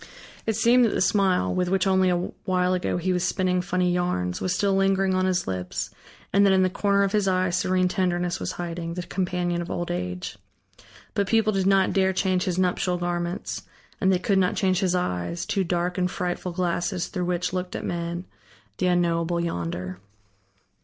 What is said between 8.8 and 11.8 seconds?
the companion of old age. But people did